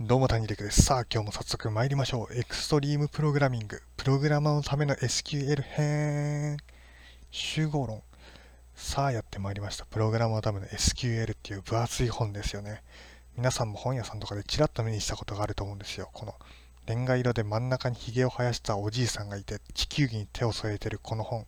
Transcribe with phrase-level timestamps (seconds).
[0.00, 0.84] どうも谷陸です。
[0.84, 2.38] さあ今日も早速参りましょう。
[2.38, 6.56] エクストリームプログラミング、プログラマーのための SQL 編、
[7.32, 8.02] 集合論。
[8.76, 9.86] さあやってまいりました。
[9.86, 12.84] プログラマーのための SQL っていう分厚い本ですよね。
[13.36, 16.08] 皆さんも本屋さんとかでちらっと目にしたことがあると思うんですよ。
[16.12, 16.36] この
[16.86, 21.44] レンガ色で真ん中にヒゲを生やしたおじいさんがいて地球儀に手を添えてるこの本。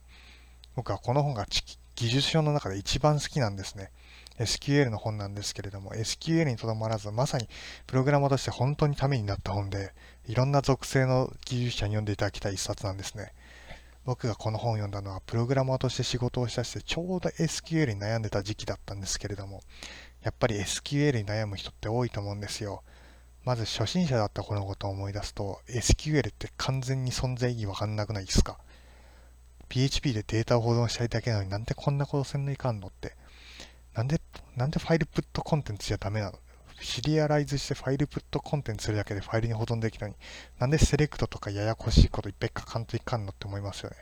[0.74, 1.46] 僕はこの本が
[1.94, 3.92] 技術書の中で一番好きなんですね。
[4.40, 7.48] SQL の本なんですけれども、SQL にとどまらず、まさに
[7.86, 9.92] プログラマーとして本当にためになった本で、
[10.26, 13.32] いろんな属性の技術者に読んでいただきたい一冊なんですね。
[14.04, 19.62] 僕がこの本を読んだのは、プログラマーとして仕事をしたして、ちょうど SQL に悩んでた時期だったんですけれども、
[20.22, 22.82] やっぱり SQL に悩む人って多いと思うんですよ。
[23.44, 28.58] まず初心者だった頃のことを思い出すと、SQL って完全に存在意義わかんなくないですか
[29.68, 33.14] ?PHP でデータを保存したいだけなのになんでこんなことせんのいかんのって
[33.94, 34.20] なんで、
[34.56, 36.38] なんでファイルプットコンテンツじゃダメなの？
[36.80, 40.14] シリアライズしてファイルプットコンテンツするだけでファイルに保存できるのに、
[40.58, 43.96] なんでセレクトとかややこしいこといっぱい書かんといかんのって思いますよね。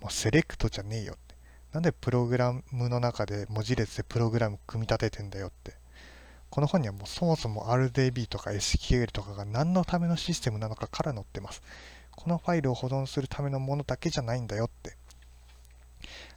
[0.00, 1.34] もうセレクトじゃねえよって。
[1.72, 5.74] なんでプログラムの中で文字列でプログラム組み立ててんだよって。
[6.50, 11.62] この本にはもうそもそも RDB とか SQL とかが何のためのシステムなのかから載ってます。
[12.10, 14.96] このファイルを保存するためのものだけじゃないんだよって。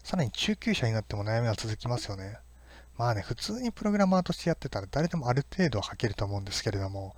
[0.04, 2.38] さらに中級者になっても悩みは続きますよね。
[2.98, 7.16] まあね、普通にプログラマーとしてやってたら誰でもある程度は書けると思うんですけれども、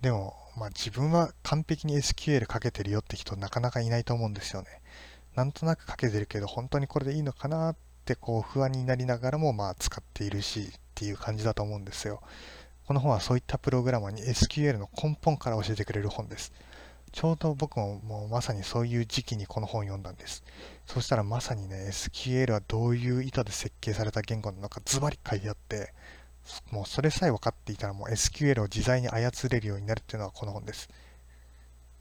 [0.00, 4.68] でも、まあ自分は完璧に SQL 書けてるよって人なかなかいないと思うんですよね。
[5.34, 12.20] なんとなく書けてるけど、本当にこれでいいのかなってこう不安になりながらもまあ使っているしっていう感じだと思うんですよ。
[12.86, 16.52] この本はそういったプログラマーに SQL の根本から教えてくれる本です。
[17.14, 20.42] ちょうど僕ももうまさにそういう時期にこの本を読んだんです。
[20.84, 25.94] そしたらまさにね、SQL はどういう意図で設計された言語なのかズバリ書いてあって、
[26.72, 30.88] もうそれさえ分かっていたらもう SQL を自在に操れるようになるっていうのがこの本です。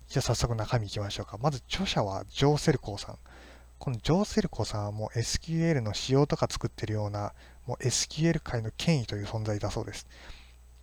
[0.08, 1.38] じゃあ早速中身いきましょうか。
[1.38, 3.18] まず著者はジョー・セルコーさん。
[3.78, 7.34] このジョー・セルコーさんはもう SQL の仕様とか作ってるような
[7.68, 10.08] もう SQL 界の権威という存在だそうです。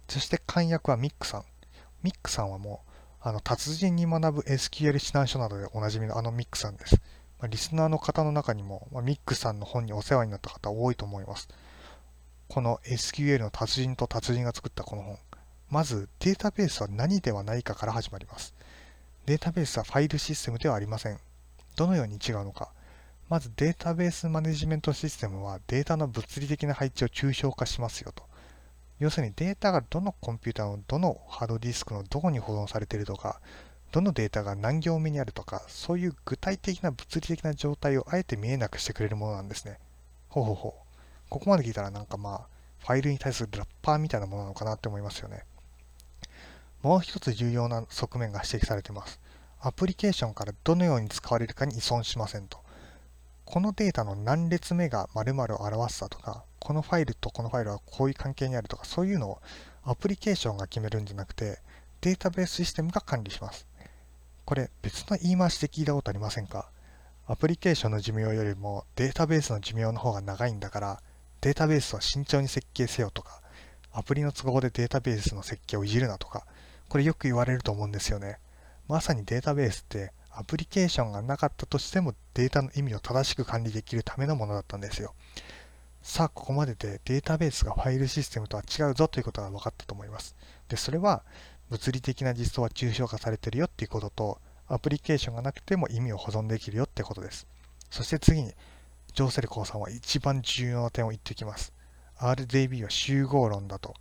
[0.08, 1.44] そして漢訳はミックさん。
[2.04, 2.89] ミックさんはもう
[3.22, 6.94] あの、達人に学ぶ SQL 指南書などでおなじみのあのミックさんです。
[7.38, 11.48] まあ、リスナーの方の中にも、まあ、ミックさんの本にお世話になった方多いと思います。
[12.48, 15.18] この SQL の達人と達人が作ったこの本。
[15.68, 18.54] まず、データベースは何ではないかから始まります。
[19.26, 21.20] データベースはファイルシステムではありません。
[21.76, 22.72] どのように違うのか。
[23.28, 28.24] まずデータベースマネジメントシステムはデータの物理的な配置を抽象化しますよと。
[29.00, 33.40] 要するにデータがどのコンピューターのどのハードディスクのどこに保存されているとか、
[33.92, 39.78] どのデータが何行目にあるとか、そういう具体的な物理的な状態をあえて見えなくしてくれるものなんですね。
[40.28, 40.72] ほうほうほう。
[41.30, 42.46] ここまで聞いたらなんかまあ、
[42.80, 45.44] ファイルに対するラッパーみたいなものなのかなって思いますよね。
[46.82, 49.18] もう一つ重要な側面が指摘されています。
[49.60, 52.58] アプリケーションからどのように使われるかに依存しませんと。
[53.44, 59.42] このデータの何列目が〇〇を表すだとか、このファイルとこのファイルはこういう関係にあるとか、そういうのを
[59.82, 61.58] アプリケーションが決めるんじゃなくて、
[62.00, 63.66] データベースシステムが管理します。
[64.44, 66.70] これ別の言い回しで聞いたことありませんか？
[67.26, 71.02] アプリケーションの寿命よりもデータベースの寿命の方が長いんだから、
[71.40, 73.40] データベースは慎重に設計せよとか、
[73.92, 76.44] アプリの都合でデータベースの設計をいじるなとか、
[76.88, 78.38] これよく言われると思うんですよね。
[78.88, 85.14] まさにデータベースってアプリケーションがなかったとしてもデータの意味を正しく管理できるためのものだったんですよ。
[86.02, 90.34] さあ、ここまででデータベースがファイルシステムとは違うぞということが分かったと思います。
[90.68, 91.22] で、それは
[91.68, 97.46] 物理的な実装は抽象化されてるよっていうことと、アプリケーションがなくても意味を保存できるよってことです。
[97.90, 98.54] そして次に、
[99.14, 101.72] ジョーセルコーさんは一番重要な点を言ってきます。
[102.18, 103.94] RDB は集合論だと。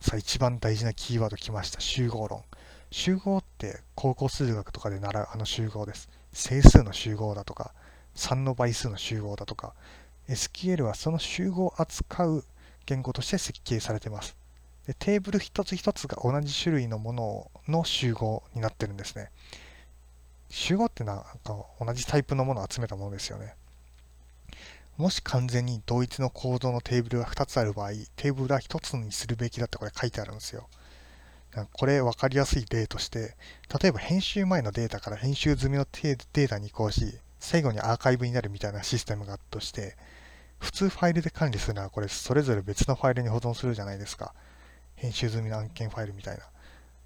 [0.00, 1.80] さあ、一番大事なキーワード来ました。
[1.80, 2.42] 集合論。
[2.90, 6.08] 集合って高校数学とかで習うあの集合です。
[6.32, 7.72] 整数の集合だとか、
[8.16, 9.74] 3の倍数の集合だとか、
[10.30, 12.44] SQL はその集合を扱う
[12.86, 14.36] 言語として設計されています。
[14.86, 19.30] でテーブル一つ一つが同じ種類のものの集合になってるんですね。
[20.48, 23.54] 集合ってなんか同じタイプのものを集めたものですよね。
[24.96, 30.68] もし完全に同一の構造のテーブルが2つある場合、テーブルは1つにするべきだってこれ書いてあるんですよ。
[31.72, 33.34] これ分かりやすい例として、
[33.82, 39.96] 例えば編集前のデータから編集済みのデータに移行し、最後にアーカイブになるみたいなシステムがあったとして、
[40.60, 44.34] 普通ファイルで管理するのはこれそれぞれ別のファイルに保存するじゃないですか。
[44.94, 46.44] 編集済みの案件ファイルみたいな。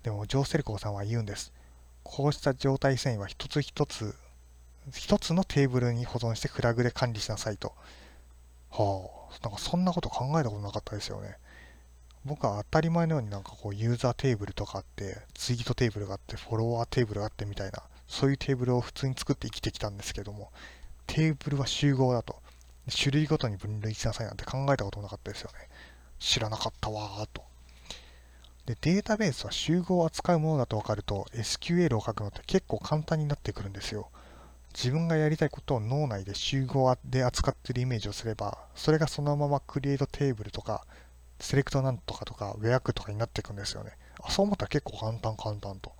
[0.02, 1.52] でも、ジョーセルコーさんは言うんです。
[2.02, 4.14] こうした状態遷移は一つ一つ、
[4.92, 7.72] 一つのテーブルに保存してフラグで管理しなさいと。
[8.70, 11.36] はあ、なんかそんなこと考えたことなかったですよね。
[12.24, 20.50] 僕は当たり前のようになんかこうユーザーテーブルとかあって、ツイートテーブルがあって、フォロワーテーブルがあってみたいな、そういうテーブルを普通に作って生きてきたんですけども、
[21.06, 22.42] テーブルは集合だと。
[22.90, 25.68] 種類ごとに分類しなさいなんて考えたこともなかったですよね。
[26.18, 27.42] 知らなかったわーと。
[28.66, 34.08] で、データベースは集合を扱うものだと分かると、SQL を書くのって結構簡単になってくるんですよ。
[34.74, 40.86] 自分がやりたいことを脳内で集合で扱ってるイメージをすれば、それがそのままクリエイトテーブルとか、
[41.38, 43.92] セレクトなんとかとか、ウェアクとかになっていくんですよね。
[44.22, 45.92] あ、そう思ったら結構簡単簡単と。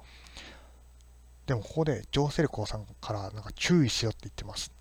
[1.46, 4.72] でもここで、ジョーセルコーさんからなんか注意しろって言ってます。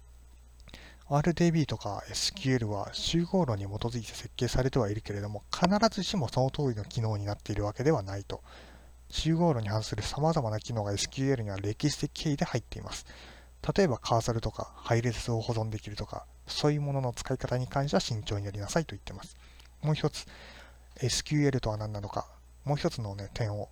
[1.09, 8.41] RDB とか SQL は集合論に基づいて設計されてはいるけれども、必ずしもその通りの機能になっているわけではないと。
[9.09, 13.05] 集合論に反する様々な機能が SQL には歴史的経緯で入っています。
[13.75, 19.37] 例えばカーソルとか配列を保存できるとか、そういうものの使い方に関しては慎重にやりなさいと言っています。
[19.81, 20.25] もう一つ、
[20.97, 22.27] SQL とは何なのか、
[22.63, 23.69] もう一つの、ね、点を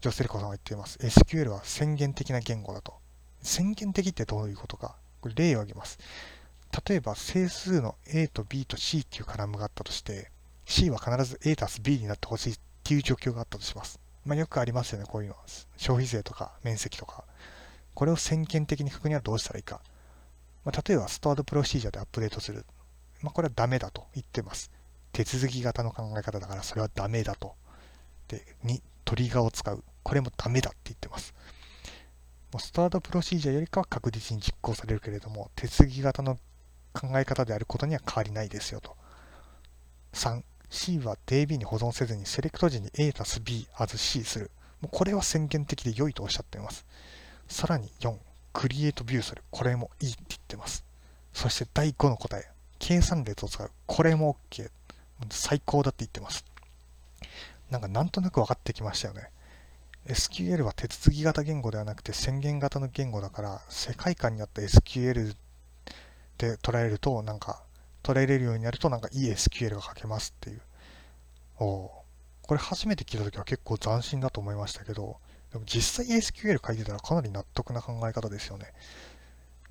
[0.00, 0.98] ジョセリコさんは言っています。
[0.98, 2.94] SQL は宣言的な言語だと。
[3.42, 4.96] 宣言的ってどういうことか。
[5.20, 5.98] これ例を挙げます。
[6.86, 10.30] 例えば整数の A と B と C っていうカラムがあったとして、
[10.64, 13.98] C は必ず A たす B になってほしいっていう状況があったとします。
[14.24, 15.40] まあ、よくありますよね、こういうのは。
[15.76, 17.24] 消費税とか面積とか。
[17.94, 19.80] これを先見的に書くにはどうしたらいいか。
[20.64, 22.64] まあ、例えば、ストアードプロシージャーでアップデートする。
[23.22, 24.70] まあ、これはダメだと言ってます。
[25.12, 27.54] 手続き型の考え方だからそれはダメだと。
[28.28, 29.82] で、2、トリガーを使う。
[30.02, 31.34] これもダメだって言ってます。
[32.52, 36.38] もうスタートプロシージャーよりかは確実に実行されるけれども、手続き型の
[36.92, 38.96] 考え方であることには変わりないですよと。
[40.12, 44.50] 3、C は DB に保存せずにセレクト時に A たす B as C する。
[44.80, 46.86] もうこれは宣言的で良いとおっしゃっています。
[47.48, 48.16] さらに4、
[48.52, 49.42] クリエイトビューする。
[49.50, 50.84] これもいいって言ってます。
[51.32, 52.48] そして第5の答え、
[52.78, 53.70] 計算列を使う。
[53.86, 54.70] これも OK。
[55.30, 56.44] 最高だって言ってます。
[57.70, 59.30] なんかなんとなく分かってきましたよね。
[60.06, 65.36] SQL は手続き型言語ではなくて宣言型の言語だから、世界観にあった SQL
[66.40, 67.62] で捉えると、なんか、
[68.02, 70.62] 捉えれるようになると、なんかいい SQL が書けますっていう。
[71.58, 71.90] お
[72.42, 75.18] これ初めて聞いたときは結構斬新だと思いましたけど、
[75.52, 78.72] でも実際 SQL 書いてたらかなり納得な考え方ですよね。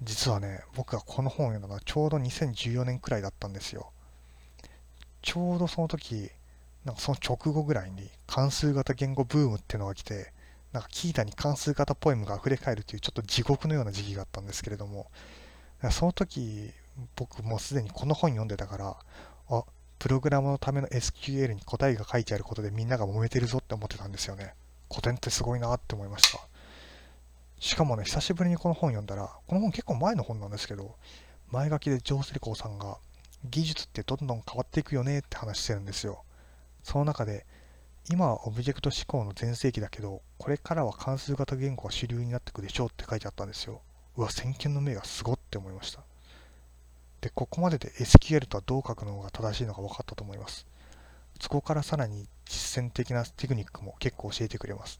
[0.01, 3.91] 実はね、僕がこの本を読んだのはちょうど2014年くらいだったんですよ。
[5.21, 6.29] ちょうどその時、
[6.85, 10.31] なんかその直後ぐらいに関数型言語ブームっていうのが来て、
[10.71, 15.09] なんかキータに関数型ポエムが溢れ返るというちょっと地獄のような時期があったんですけれども、
[15.91, 16.71] その時
[17.15, 18.97] 僕もうすでにこの本読んでたから、
[19.49, 19.63] あ、
[19.97, 24.53] プログラムのための SQL に答えが書いてあることでみんなが揉めてるぞって思ってたんですよね。
[24.89, 26.39] 古典ってすごいなって思いました。
[27.59, 30.95] しかもね、久しぶりにこの本読んだら、この本結構前の本なんですけど、
[31.51, 32.97] 前書きでジョー・セリコーさんが、
[33.43, 36.23] 技術ってどんどん変わっていくよねって話してるんですよ。
[36.83, 37.45] その中で、
[38.09, 43.81] 今はオブジェクト思考の全盛期だけど、これからは関数型言語が主流になっていくでしょうって書いてあったんですよ。
[44.19, 46.01] うわ、先見の明がすごって思いました。
[47.21, 50.67] で、ここまでで SQL とはどう書くのが正しいのか分かったと思います。
[51.39, 54.99] そこからさらに実践的なテクニックも結構教えてくれます。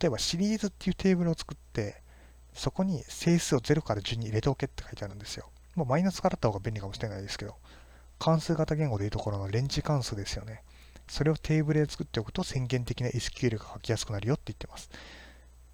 [0.00, 2.00] 例えばシリーズっていうテーブルを作って、
[2.54, 5.50] そこに整数を0から順に入れておけって書いてあるんですよ。
[5.74, 7.56] もうマイナスからあった方が便利かもしれないですけど、
[8.20, 10.62] 関数型言語でいうところのレンジ関数ですよね。
[11.08, 14.90] それをテーブルで作っておくと宣言的な SQL が書きやすくなるよって言ってます。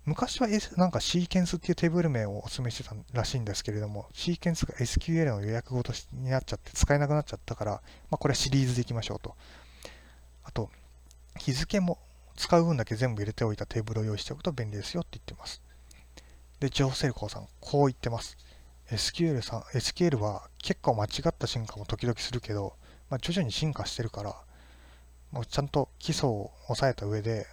[0.07, 9.35] 昔は、S、なんかシーケンスっていうテーブル名をお勧めしてたらしいんですけれども、シーケンスが SQL の予約語とになっちゃって使えなくなっちゃったから、まあ、これはシリーズでいきましょうと。
[10.45, 10.71] あと、
[11.41, 11.99] 日付も
[12.37, 15.61] 使う分だけ全部入れておいたテーブルを用意しておくと便利ですよって言ってます。
[16.61, 18.37] で、ジョー・セルコーさん、こう言ってます。
[18.89, 22.77] SQL さん、SQL は結構間違った進化も時々するけど、
[23.11, 24.37] まあ、徐々に進化してるから、
[25.33, 27.49] もうちゃんと基礎を押さえた上で、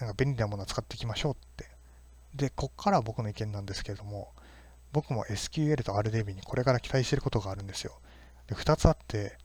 [0.00, 1.77] なんか便利なものを使っていきましょうって。
[2.34, 4.32] で、こっから僕の意見なんですけれども、
[4.92, 7.98] 僕も SQL と RDB にこれから期待していることがあるんですよ。
[8.46, 9.36] で、2つあって、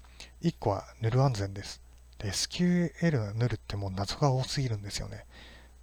[0.42, 1.82] 1個はヌル安全です。
[2.18, 5.26] で、SQL のヌルってもう謎が多すぎるんですよね。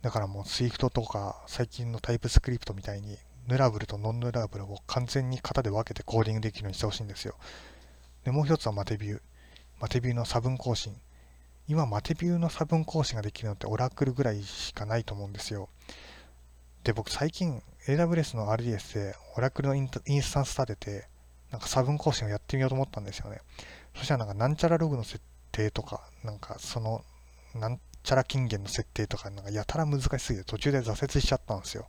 [0.03, 7.35] だからもう Swift とか最近のタイプスクリプトみたいにヌラブルとノンヌラブルを完全に型で分けてコーディングできるようにしてほしいんですよ。
[8.25, 9.21] で、もう一つはマテビュー。
[9.81, 10.97] マテビューの差分更新。
[11.69, 15.69] 今、マテビューの差分更新ができるのってオラクルぐらいしかないと思うんですよ。
[16.85, 21.09] で、僕最近 AWS の RDS でオラクルのインスタンス立てて、
[21.51, 23.41] なんか差分更新をやってみようと思ったんですよね。
[23.95, 25.21] そしたらなんかなんちゃらログの設
[25.53, 27.05] 定とか、なんかその、
[27.55, 31.89] なんちゃら金言の設定とか、なんかやたら難しすぎて途中で挫折しちゃったんですよ。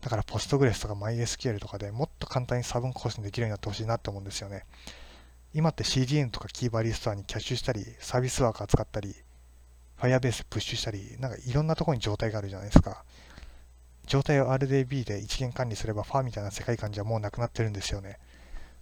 [0.00, 4.64] だからポストグレスとか MySQL とかでもっと簡単に差分更新できるようになってほしいなって思うんですよね。
[5.52, 9.14] 今って CDN とかキーバリストアにキャッシュしたり、サービスワーカー使ったり、
[9.98, 13.04] Firebase プッシュしたり、なんかいろんなところに状態があるじゃないですか。
[14.06, 18.18] 状態を RDB で一元管理すればファーみたいな世界観じゃもうなくなってるんですよね。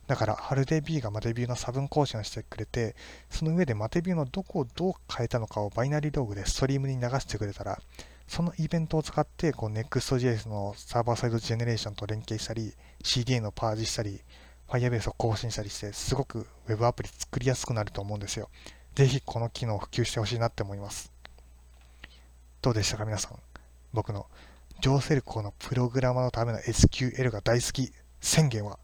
[0.07, 2.95] だから、RDB がマテビューの差分更新をしてくれて、
[3.31, 7.81] その上でマテビューのどこをどう変えたのかをバイナリログでストリームに流してくれたら、
[8.28, 14.21] そのイベントを使って、こう Next.js のサーバーサイドジェネレーションと連携したり、CDN のパージしたり、
[14.69, 18.50] Firebase を更新したりして、すごく Web アプリ作りやすくなると思うんですよ。
[18.95, 21.11] ぜひこの機能を普及してほしいなって思います。
[22.61, 23.38] どうでしたか皆さん？
[23.93, 24.26] 僕の
[24.85, 28.79] ジョーセルコのプログラマーのための SQL が大好き宣言は。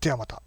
[0.00, 0.40] ではまた。